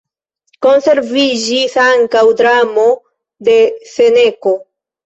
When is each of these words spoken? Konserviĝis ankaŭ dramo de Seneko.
Konserviĝis 0.65 1.77
ankaŭ 1.83 2.25
dramo 2.41 2.89
de 3.51 3.61
Seneko. 3.97 4.61